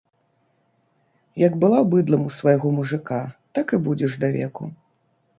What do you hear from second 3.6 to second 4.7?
і будзеш давеку.